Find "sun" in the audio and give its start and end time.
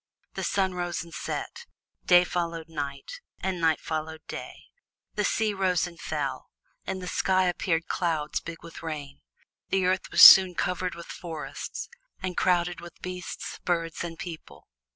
0.43-0.73